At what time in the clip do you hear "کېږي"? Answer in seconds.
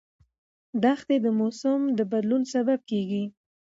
2.89-3.23